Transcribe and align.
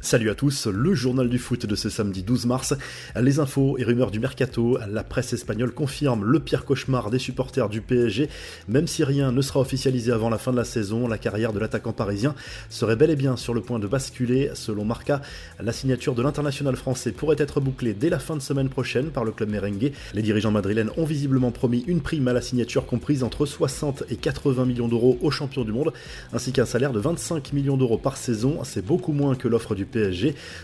Salut 0.00 0.30
à 0.30 0.36
tous, 0.36 0.68
le 0.68 0.94
journal 0.94 1.28
du 1.28 1.38
foot 1.38 1.66
de 1.66 1.74
ce 1.74 1.90
samedi 1.90 2.22
12 2.22 2.46
mars. 2.46 2.72
Les 3.20 3.40
infos 3.40 3.76
et 3.78 3.84
rumeurs 3.84 4.12
du 4.12 4.20
mercato, 4.20 4.78
la 4.88 5.02
presse 5.02 5.32
espagnole 5.32 5.72
confirme 5.72 6.24
le 6.24 6.38
pire 6.38 6.64
cauchemar 6.64 7.10
des 7.10 7.18
supporters 7.18 7.68
du 7.68 7.80
PSG. 7.80 8.28
Même 8.68 8.86
si 8.86 9.02
rien 9.02 9.32
ne 9.32 9.42
sera 9.42 9.58
officialisé 9.58 10.12
avant 10.12 10.30
la 10.30 10.38
fin 10.38 10.52
de 10.52 10.56
la 10.56 10.62
saison, 10.62 11.08
la 11.08 11.18
carrière 11.18 11.52
de 11.52 11.58
l'attaquant 11.58 11.92
parisien 11.92 12.36
serait 12.70 12.94
bel 12.94 13.10
et 13.10 13.16
bien 13.16 13.36
sur 13.36 13.54
le 13.54 13.60
point 13.60 13.80
de 13.80 13.88
basculer. 13.88 14.52
Selon 14.54 14.84
Marca, 14.84 15.20
la 15.58 15.72
signature 15.72 16.14
de 16.14 16.22
l'international 16.22 16.76
français 16.76 17.10
pourrait 17.10 17.36
être 17.36 17.60
bouclée 17.60 17.92
dès 17.92 18.08
la 18.08 18.20
fin 18.20 18.36
de 18.36 18.40
semaine 18.40 18.68
prochaine 18.68 19.10
par 19.10 19.24
le 19.24 19.32
club 19.32 19.50
merengue. 19.50 19.90
Les 20.14 20.22
dirigeants 20.22 20.52
madrilènes 20.52 20.90
ont 20.96 21.04
visiblement 21.04 21.50
promis 21.50 21.82
une 21.88 22.02
prime 22.02 22.28
à 22.28 22.32
la 22.32 22.40
signature 22.40 22.86
comprise 22.86 23.24
entre 23.24 23.46
60 23.46 24.04
et 24.10 24.16
80 24.16 24.64
millions 24.64 24.88
d'euros 24.88 25.18
aux 25.22 25.32
champions 25.32 25.64
du 25.64 25.72
monde, 25.72 25.92
ainsi 26.32 26.52
qu'un 26.52 26.66
salaire 26.66 26.92
de 26.92 27.00
25 27.00 27.52
millions 27.52 27.76
d'euros 27.76 27.98
par 27.98 28.16
saison. 28.16 28.60
C'est 28.62 28.86
beaucoup 28.86 29.12
moins 29.12 29.34
que 29.34 29.48
l'offre 29.48 29.74
du 29.74 29.84
PSG. 29.84 29.97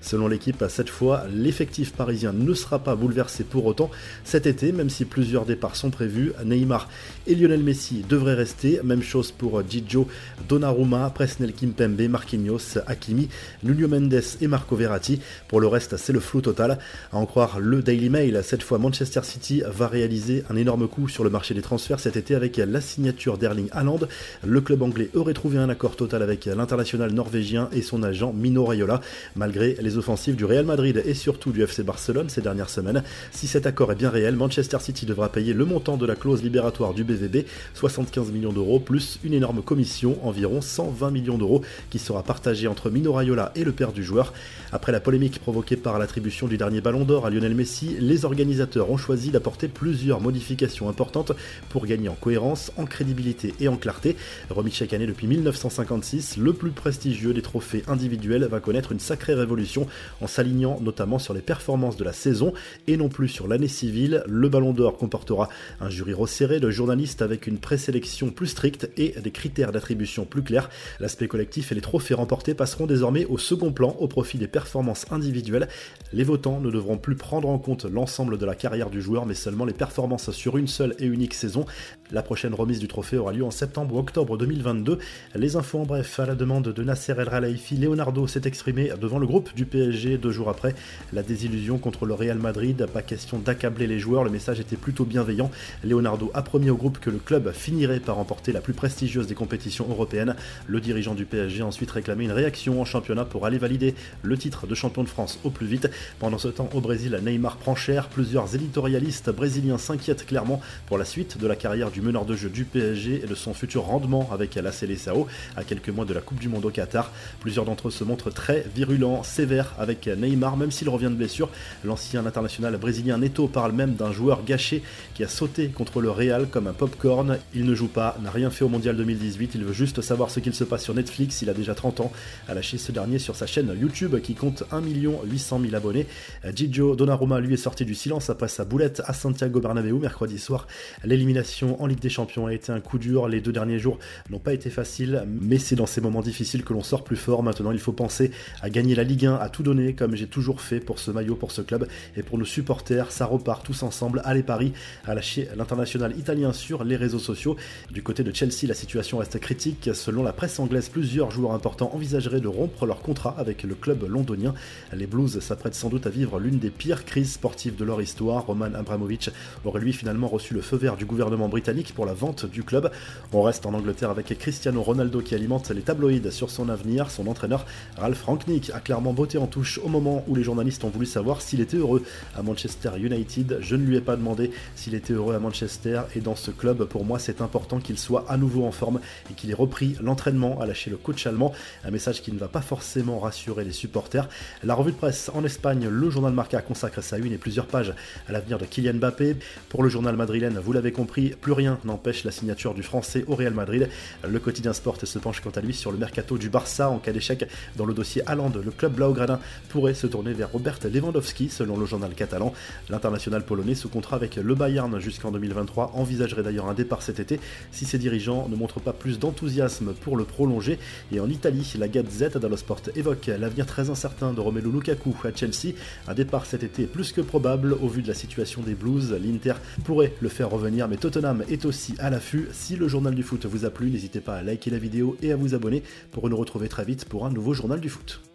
Selon 0.00 0.28
l'équipe, 0.28 0.64
cette 0.68 0.88
fois, 0.88 1.24
l'effectif 1.32 1.92
parisien 1.92 2.32
ne 2.32 2.54
sera 2.54 2.78
pas 2.78 2.96
bouleversé 2.96 3.44
pour 3.44 3.66
autant 3.66 3.90
cet 4.24 4.46
été, 4.46 4.72
même 4.72 4.90
si 4.90 5.04
plusieurs 5.04 5.44
départs 5.44 5.76
sont 5.76 5.90
prévus. 5.90 6.32
Neymar 6.44 6.88
et 7.26 7.34
Lionel 7.34 7.62
Messi 7.62 8.04
devraient 8.08 8.34
rester. 8.34 8.80
Même 8.84 9.02
chose 9.02 9.32
pour 9.32 9.62
Gigio, 9.68 10.08
Donnarumma, 10.48 11.10
Presnel 11.10 11.52
Kimpembe, 11.52 12.08
Marquinhos, 12.08 12.78
Hakimi, 12.86 13.28
Nuno 13.62 13.88
Mendes 13.88 14.22
et 14.40 14.46
Marco 14.46 14.76
Verratti. 14.76 15.20
Pour 15.48 15.60
le 15.60 15.66
reste, 15.66 15.96
c'est 15.96 16.12
le 16.12 16.20
flou 16.20 16.40
total. 16.40 16.78
À 17.12 17.16
en 17.16 17.26
croire 17.26 17.60
le 17.60 17.82
Daily 17.82 18.10
Mail, 18.10 18.40
cette 18.44 18.62
fois 18.62 18.78
Manchester 18.78 19.20
City 19.22 19.62
va 19.66 19.88
réaliser 19.88 20.44
un 20.50 20.56
énorme 20.56 20.88
coup 20.88 21.08
sur 21.08 21.24
le 21.24 21.30
marché 21.30 21.54
des 21.54 21.62
transferts 21.62 22.00
cet 22.00 22.16
été 22.16 22.34
avec 22.34 22.56
la 22.56 22.80
signature 22.80 23.38
d'Erling 23.38 23.68
Haaland. 23.72 24.00
Le 24.46 24.60
club 24.60 24.82
anglais 24.82 25.10
aurait 25.14 25.34
trouvé 25.34 25.58
un 25.58 25.68
accord 25.68 25.96
total 25.96 26.22
avec 26.22 26.46
l'international 26.46 27.12
norvégien 27.12 27.68
et 27.72 27.82
son 27.82 28.02
agent 28.02 28.32
Mino 28.32 28.64
Raiola 28.64 29.00
malgré 29.36 29.76
les 29.80 29.96
offensives 29.98 30.36
du 30.36 30.44
Real 30.44 30.64
Madrid 30.64 31.02
et 31.04 31.14
surtout 31.14 31.52
du 31.52 31.62
FC 31.62 31.82
Barcelone 31.82 32.28
ces 32.28 32.40
dernières 32.40 32.70
semaines. 32.70 33.02
Si 33.30 33.46
cet 33.46 33.66
accord 33.66 33.92
est 33.92 33.96
bien 33.96 34.10
réel, 34.10 34.36
Manchester 34.36 34.78
City 34.80 35.06
devra 35.06 35.30
payer 35.30 35.52
le 35.52 35.64
montant 35.64 35.96
de 35.96 36.06
la 36.06 36.16
clause 36.16 36.42
libératoire 36.42 36.94
du 36.94 37.04
BVB, 37.04 37.46
75 37.74 38.30
millions 38.32 38.52
d'euros, 38.52 38.80
plus 38.80 39.18
une 39.24 39.34
énorme 39.34 39.62
commission, 39.62 40.18
environ 40.26 40.60
120 40.60 41.10
millions 41.10 41.38
d'euros, 41.38 41.62
qui 41.90 41.98
sera 41.98 42.22
partagée 42.22 42.68
entre 42.68 42.90
Mino 42.90 43.12
Raiola 43.12 43.52
et 43.54 43.64
le 43.64 43.72
père 43.72 43.92
du 43.92 44.04
joueur. 44.04 44.32
Après 44.72 44.92
la 44.92 45.00
polémique 45.00 45.40
provoquée 45.40 45.76
par 45.76 45.98
l'attribution 45.98 46.46
du 46.46 46.56
dernier 46.56 46.80
ballon 46.80 47.04
d'or 47.04 47.26
à 47.26 47.30
Lionel 47.30 47.54
Messi, 47.54 47.96
les 47.98 48.24
organisateurs 48.24 48.90
ont 48.90 48.96
choisi 48.96 49.30
d'apporter 49.30 49.68
plusieurs 49.68 50.20
modifications 50.20 50.88
importantes 50.88 51.32
pour 51.68 51.86
gagner 51.86 52.08
en 52.08 52.14
cohérence, 52.14 52.70
en 52.76 52.84
crédibilité 52.84 53.54
et 53.60 53.68
en 53.68 53.76
clarté. 53.76 54.16
Remis 54.48 54.70
chaque 54.70 54.92
année 54.92 55.06
depuis 55.06 55.26
1956, 55.26 56.36
le 56.36 56.52
plus 56.52 56.70
prestigieux 56.70 57.34
des 57.34 57.42
trophées 57.42 57.82
individuels 57.88 58.44
va 58.44 58.60
connaître 58.60 58.92
une 58.92 58.99
sacrée 59.00 59.34
révolution 59.34 59.86
en 60.20 60.26
s'alignant 60.26 60.78
notamment 60.80 61.18
sur 61.18 61.34
les 61.34 61.40
performances 61.40 61.96
de 61.96 62.04
la 62.04 62.12
saison 62.12 62.52
et 62.86 62.96
non 62.96 63.08
plus 63.08 63.28
sur 63.28 63.48
l'année 63.48 63.68
civile. 63.68 64.22
Le 64.26 64.48
Ballon 64.48 64.72
d'Or 64.72 64.96
comportera 64.96 65.48
un 65.80 65.90
jury 65.90 66.12
resserré 66.12 66.60
de 66.60 66.70
journalistes 66.70 67.22
avec 67.22 67.46
une 67.46 67.58
présélection 67.58 68.30
plus 68.30 68.48
stricte 68.48 68.90
et 68.96 69.14
des 69.20 69.30
critères 69.30 69.72
d'attribution 69.72 70.24
plus 70.24 70.42
clairs. 70.42 70.70
L'aspect 71.00 71.28
collectif 71.28 71.72
et 71.72 71.74
les 71.74 71.80
trophées 71.80 72.14
remportés 72.14 72.54
passeront 72.54 72.86
désormais 72.86 73.24
au 73.26 73.38
second 73.38 73.72
plan 73.72 73.96
au 73.98 74.08
profit 74.08 74.38
des 74.38 74.48
performances 74.48 75.06
individuelles. 75.10 75.68
Les 76.12 76.24
votants 76.24 76.60
ne 76.60 76.70
devront 76.70 76.98
plus 76.98 77.16
prendre 77.16 77.48
en 77.48 77.58
compte 77.58 77.84
l'ensemble 77.84 78.38
de 78.38 78.46
la 78.46 78.54
carrière 78.54 78.90
du 78.90 79.00
joueur 79.00 79.26
mais 79.26 79.34
seulement 79.34 79.64
les 79.64 79.72
performances 79.72 80.30
sur 80.30 80.56
une 80.56 80.68
seule 80.68 80.94
et 80.98 81.06
unique 81.06 81.34
saison. 81.34 81.64
La 82.12 82.22
prochaine 82.22 82.54
remise 82.54 82.80
du 82.80 82.88
trophée 82.88 83.16
aura 83.16 83.32
lieu 83.32 83.44
en 83.44 83.52
septembre 83.52 83.94
ou 83.94 83.98
octobre 84.00 84.36
2022. 84.36 84.98
Les 85.36 85.54
infos 85.54 85.78
en 85.78 85.84
bref, 85.84 86.18
à 86.18 86.26
la 86.26 86.34
demande 86.34 86.68
de 86.68 86.82
Nasser 86.82 87.14
El 87.16 87.28
Khelaifi, 87.28 87.76
Leonardo 87.76 88.26
s'est 88.26 88.42
exprimé 88.46 88.90
devant 89.00 89.20
le 89.20 89.28
groupe 89.28 89.54
du 89.54 89.64
PSG 89.64 90.18
deux 90.18 90.32
jours 90.32 90.48
après 90.48 90.74
la 91.12 91.22
désillusion 91.22 91.78
contre 91.78 92.06
le 92.06 92.14
Real 92.14 92.38
Madrid. 92.38 92.84
Pas 92.92 93.02
question 93.02 93.38
d'accabler 93.38 93.86
les 93.86 94.00
joueurs, 94.00 94.24
le 94.24 94.30
message 94.30 94.58
était 94.58 94.76
plutôt 94.76 95.04
bienveillant. 95.04 95.52
Leonardo 95.84 96.32
a 96.34 96.42
promis 96.42 96.68
au 96.68 96.74
groupe 96.74 96.98
que 96.98 97.10
le 97.10 97.18
club 97.18 97.52
finirait 97.52 98.00
par 98.00 98.16
remporter 98.16 98.50
la 98.50 98.60
plus 98.60 98.74
prestigieuse 98.74 99.28
des 99.28 99.36
compétitions 99.36 99.86
européennes. 99.88 100.34
Le 100.66 100.80
dirigeant 100.80 101.14
du 101.14 101.26
PSG 101.26 101.62
a 101.62 101.66
ensuite 101.66 101.92
réclamé 101.92 102.24
une 102.24 102.32
réaction 102.32 102.80
en 102.80 102.84
championnat 102.84 103.24
pour 103.24 103.46
aller 103.46 103.58
valider 103.58 103.94
le 104.22 104.36
titre 104.36 104.66
de 104.66 104.74
champion 104.74 105.04
de 105.04 105.08
France 105.08 105.38
au 105.44 105.50
plus 105.50 105.66
vite. 105.66 105.88
Pendant 106.18 106.38
ce 106.38 106.48
temps, 106.48 106.70
au 106.74 106.80
Brésil, 106.80 107.16
Neymar 107.22 107.56
prend 107.56 107.76
cher. 107.76 108.08
Plusieurs 108.08 108.52
éditorialistes 108.52 109.30
brésiliens 109.30 109.78
s'inquiètent 109.78 110.26
clairement 110.26 110.60
pour 110.86 110.98
la 110.98 111.04
suite 111.04 111.38
de 111.38 111.46
la 111.46 111.54
carrière 111.54 111.92
du 111.92 111.99
meneur 112.00 112.24
de 112.24 112.34
jeu 112.36 112.48
du 112.48 112.64
PSG 112.64 113.22
et 113.24 113.26
de 113.26 113.34
son 113.34 113.54
futur 113.54 113.84
rendement 113.84 114.28
avec 114.32 114.54
la 114.54 114.72
Seleção 114.72 115.26
à 115.56 115.64
quelques 115.64 115.88
mois 115.88 116.04
de 116.04 116.14
la 116.14 116.20
Coupe 116.20 116.40
du 116.40 116.48
Monde 116.48 116.64
au 116.64 116.70
Qatar. 116.70 117.10
Plusieurs 117.40 117.64
d'entre 117.64 117.88
eux 117.88 117.90
se 117.90 118.04
montrent 118.04 118.30
très 118.30 118.66
virulents, 118.74 119.22
sévères 119.22 119.74
avec 119.78 120.06
Neymar, 120.06 120.56
même 120.56 120.70
s'il 120.70 120.88
revient 120.88 121.10
de 121.10 121.14
blessure. 121.14 121.50
L'ancien 121.84 122.26
international 122.26 122.76
brésilien 122.76 123.18
Neto 123.18 123.48
parle 123.48 123.72
même 123.72 123.94
d'un 123.94 124.12
joueur 124.12 124.44
gâché 124.44 124.82
qui 125.14 125.24
a 125.24 125.28
sauté 125.28 125.68
contre 125.68 126.00
le 126.00 126.10
Real 126.10 126.48
comme 126.48 126.66
un 126.66 126.72
popcorn. 126.72 127.38
Il 127.54 127.64
ne 127.64 127.74
joue 127.74 127.88
pas, 127.88 128.16
n'a 128.22 128.30
rien 128.30 128.50
fait 128.50 128.64
au 128.64 128.68
Mondial 128.68 128.96
2018, 128.96 129.52
il 129.54 129.64
veut 129.64 129.72
juste 129.72 130.00
savoir 130.00 130.30
ce 130.30 130.40
qu'il 130.40 130.54
se 130.54 130.64
passe 130.64 130.84
sur 130.84 130.94
Netflix, 130.94 131.42
il 131.42 131.50
a 131.50 131.54
déjà 131.54 131.74
30 131.74 132.00
ans, 132.00 132.12
a 132.48 132.54
lâché 132.54 132.78
ce 132.78 132.92
dernier 132.92 133.18
sur 133.18 133.36
sa 133.36 133.46
chaîne 133.46 133.74
YouTube 133.78 134.20
qui 134.20 134.34
compte 134.34 134.64
1 134.72 134.82
800 134.82 135.60
000 135.62 135.74
abonnés. 135.74 136.06
Gigio 136.54 136.96
Donnarumma 136.96 137.40
lui 137.40 137.54
est 137.54 137.58
sorti 137.58 137.84
du 137.84 137.94
silence 137.94 138.30
après 138.30 138.48
sa 138.48 138.64
boulette 138.64 139.02
à 139.06 139.12
Santiago 139.12 139.60
Bernabéu 139.60 139.98
mercredi 139.98 140.38
soir. 140.38 140.66
L'élimination 141.04 141.82
en 141.82 141.86
Ligue 141.90 142.00
des 142.00 142.08
Champions 142.08 142.46
a 142.46 142.54
été 142.54 142.72
un 142.72 142.80
coup 142.80 142.98
dur, 142.98 143.28
les 143.28 143.40
deux 143.40 143.52
derniers 143.52 143.78
jours 143.78 143.98
n'ont 144.30 144.38
pas 144.38 144.54
été 144.54 144.70
faciles, 144.70 145.24
mais 145.26 145.58
c'est 145.58 145.76
dans 145.76 145.86
ces 145.86 146.00
moments 146.00 146.22
difficiles 146.22 146.62
que 146.62 146.72
l'on 146.72 146.82
sort 146.82 147.04
plus 147.04 147.16
fort. 147.16 147.42
Maintenant, 147.42 147.72
il 147.72 147.80
faut 147.80 147.92
penser 147.92 148.30
à 148.62 148.70
gagner 148.70 148.94
la 148.94 149.02
Ligue 149.02 149.26
1, 149.26 149.34
à 149.34 149.48
tout 149.48 149.62
donner 149.62 149.94
comme 149.94 150.14
j'ai 150.14 150.28
toujours 150.28 150.60
fait 150.60 150.78
pour 150.78 150.98
ce 151.00 151.10
maillot, 151.10 151.34
pour 151.34 151.50
ce 151.50 151.62
club 151.62 151.88
et 152.16 152.22
pour 152.22 152.38
nos 152.38 152.44
supporters. 152.44 153.10
Ça 153.10 153.26
repart 153.26 153.64
tous 153.64 153.82
ensemble. 153.82 154.22
Allez 154.24 154.44
Paris 154.44 154.72
à 155.04 155.14
lâcher 155.14 155.48
l'international 155.56 156.16
italien 156.16 156.52
sur 156.52 156.84
les 156.84 156.96
réseaux 156.96 157.18
sociaux. 157.18 157.56
Du 157.90 158.02
côté 158.02 158.22
de 158.22 158.32
Chelsea, 158.32 158.68
la 158.68 158.74
situation 158.74 159.18
reste 159.18 159.38
critique. 159.40 159.90
Selon 159.92 160.22
la 160.22 160.32
presse 160.32 160.60
anglaise, 160.60 160.88
plusieurs 160.88 161.32
joueurs 161.32 161.52
importants 161.52 161.90
envisageraient 161.92 162.40
de 162.40 162.48
rompre 162.48 162.86
leur 162.86 163.02
contrat 163.02 163.34
avec 163.36 163.64
le 163.64 163.74
club 163.74 164.08
londonien. 164.08 164.54
Les 164.92 165.06
Blues 165.08 165.40
s'apprêtent 165.40 165.74
sans 165.74 165.88
doute 165.88 166.06
à 166.06 166.10
vivre 166.10 166.38
l'une 166.38 166.58
des 166.58 166.70
pires 166.70 167.04
crises 167.04 167.32
sportives 167.32 167.74
de 167.74 167.84
leur 167.84 168.00
histoire. 168.00 168.46
Roman 168.46 168.72
Abramovich 168.74 169.30
aurait 169.64 169.80
lui 169.80 169.92
finalement 169.92 170.28
reçu 170.28 170.54
le 170.54 170.60
feu 170.60 170.76
vert 170.76 170.96
du 170.96 171.04
gouvernement 171.04 171.48
britannique 171.48 171.79
pour 171.88 172.06
la 172.06 172.12
vente 172.12 172.46
du 172.46 172.62
club. 172.62 172.90
On 173.32 173.42
reste 173.42 173.66
en 173.66 173.74
Angleterre 173.74 174.10
avec 174.10 174.26
Cristiano 174.38 174.82
Ronaldo 174.82 175.20
qui 175.20 175.34
alimente 175.34 175.70
les 175.70 175.82
tabloïds 175.82 176.30
sur 176.30 176.50
son 176.50 176.68
avenir. 176.68 177.10
Son 177.10 177.26
entraîneur 177.26 177.66
Ralph 177.96 178.22
Rangnick 178.22 178.70
a 178.74 178.80
clairement 178.80 179.12
botté 179.12 179.38
en 179.38 179.46
touche 179.46 179.78
au 179.82 179.88
moment 179.88 180.24
où 180.28 180.34
les 180.34 180.42
journalistes 180.42 180.84
ont 180.84 180.90
voulu 180.90 181.06
savoir 181.06 181.40
s'il 181.40 181.60
était 181.60 181.78
heureux 181.78 182.02
à 182.36 182.42
Manchester 182.42 182.90
United. 182.98 183.58
Je 183.60 183.76
ne 183.76 183.84
lui 183.84 183.96
ai 183.96 184.00
pas 184.00 184.16
demandé 184.16 184.50
s'il 184.76 184.94
était 184.94 185.14
heureux 185.14 185.34
à 185.34 185.38
Manchester 185.38 186.02
et 186.14 186.20
dans 186.20 186.36
ce 186.36 186.50
club, 186.50 186.84
pour 186.84 187.04
moi, 187.04 187.18
c'est 187.18 187.40
important 187.40 187.80
qu'il 187.80 187.98
soit 187.98 188.24
à 188.28 188.36
nouveau 188.36 188.64
en 188.64 188.72
forme 188.72 189.00
et 189.30 189.34
qu'il 189.34 189.50
ait 189.50 189.54
repris 189.54 189.96
l'entraînement, 190.02 190.60
à 190.60 190.66
lâcher 190.66 190.90
le 190.90 190.96
coach 190.96 191.26
allemand. 191.26 191.52
Un 191.84 191.90
message 191.90 192.22
qui 192.22 192.32
ne 192.32 192.38
va 192.38 192.48
pas 192.48 192.60
forcément 192.60 193.18
rassurer 193.18 193.64
les 193.64 193.72
supporters. 193.72 194.28
La 194.62 194.74
revue 194.74 194.92
de 194.92 194.96
presse 194.96 195.30
en 195.34 195.44
Espagne, 195.44 195.88
le 195.88 196.10
journal 196.10 196.32
Marca 196.32 196.60
consacre 196.60 197.02
sa 197.02 197.18
une 197.18 197.32
et 197.32 197.38
plusieurs 197.38 197.66
pages 197.66 197.94
à 198.28 198.32
l'avenir 198.32 198.58
de 198.58 198.64
Kylian 198.64 198.94
Mbappé. 198.94 199.36
Pour 199.68 199.82
le 199.82 199.88
journal 199.88 200.16
madrilène, 200.16 200.58
vous 200.58 200.72
l'avez 200.72 200.92
compris, 200.92 201.30
plus 201.40 201.52
n'empêche 201.84 202.24
la 202.24 202.30
signature 202.30 202.74
du 202.74 202.82
français 202.82 203.24
au 203.26 203.34
Real 203.34 203.54
Madrid. 203.54 203.88
Le 204.26 204.38
quotidien 204.38 204.72
Sport 204.72 204.98
se 205.04 205.18
penche 205.18 205.40
quant 205.40 205.50
à 205.50 205.60
lui 205.60 205.74
sur 205.74 205.92
le 205.92 205.98
mercato 205.98 206.38
du 206.38 206.48
Barça 206.48 206.90
en 206.90 206.98
cas 206.98 207.12
d'échec 207.12 207.46
dans 207.76 207.84
le 207.84 207.94
dossier 207.94 208.22
Haaland. 208.26 208.52
Le 208.64 208.70
club 208.70 208.94
Blaugrana 208.94 209.40
pourrait 209.68 209.94
se 209.94 210.06
tourner 210.06 210.32
vers 210.32 210.52
Robert 210.52 210.78
Lewandowski, 210.84 211.48
selon 211.48 211.76
le 211.76 211.86
journal 211.86 212.14
catalan. 212.14 212.52
L'international 212.88 213.44
polonais 213.44 213.74
sous 213.74 213.88
contrat 213.88 214.16
avec 214.16 214.36
le 214.36 214.54
Bayern 214.54 214.98
jusqu'en 214.98 215.30
2023 215.30 215.92
envisagerait 215.94 216.42
d'ailleurs 216.42 216.68
un 216.68 216.74
départ 216.74 217.02
cet 217.02 217.20
été 217.20 217.40
si 217.72 217.84
ses 217.84 217.98
dirigeants 217.98 218.48
ne 218.48 218.56
montrent 218.56 218.80
pas 218.80 218.92
plus 218.92 219.18
d'enthousiasme 219.18 219.94
pour 219.94 220.16
le 220.16 220.24
prolonger. 220.24 220.78
Et 221.12 221.20
en 221.20 221.28
Italie, 221.28 221.72
la 221.78 221.88
Gazette 221.88 222.36
dello 222.36 222.56
Sport 222.56 222.82
évoque 222.96 223.26
l'avenir 223.26 223.66
très 223.66 223.90
incertain 223.90 224.32
de 224.32 224.40
Romelu 224.40 224.70
Lukaku 224.70 225.14
à 225.24 225.34
Chelsea. 225.34 225.74
Un 226.08 226.14
départ 226.14 226.46
cet 226.46 226.62
été 226.62 226.82
est 226.82 226.86
plus 226.86 227.12
que 227.12 227.20
probable 227.20 227.74
au 227.74 227.88
vu 227.88 228.02
de 228.02 228.08
la 228.08 228.14
situation 228.14 228.62
des 228.62 228.74
Blues. 228.74 229.12
L'Inter 229.22 229.54
pourrait 229.84 230.14
le 230.20 230.28
faire 230.28 230.50
revenir, 230.50 230.88
mais 230.88 230.96
Tottenham 230.96 231.42
est 231.52 231.64
aussi 231.64 231.94
à 231.98 232.10
l'affût. 232.10 232.48
Si 232.52 232.76
le 232.76 232.88
journal 232.88 233.14
du 233.14 233.22
foot 233.22 233.46
vous 233.46 233.64
a 233.64 233.70
plu, 233.70 233.90
n'hésitez 233.90 234.20
pas 234.20 234.36
à 234.36 234.42
liker 234.42 234.70
la 234.70 234.78
vidéo 234.78 235.16
et 235.22 235.32
à 235.32 235.36
vous 235.36 235.54
abonner 235.54 235.82
pour 236.10 236.28
nous 236.28 236.36
retrouver 236.36 236.68
très 236.68 236.84
vite 236.84 237.04
pour 237.04 237.26
un 237.26 237.30
nouveau 237.30 237.54
journal 237.54 237.80
du 237.80 237.88
foot. 237.88 238.29